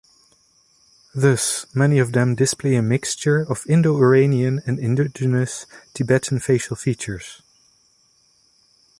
[1.13, 7.43] Thus, many of them display a mixture of Indo-Iranian and indigenous Tibetan facial features.